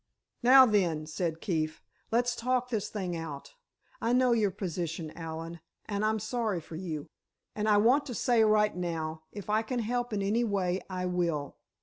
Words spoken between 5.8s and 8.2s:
and I'm sorry for you. And I want to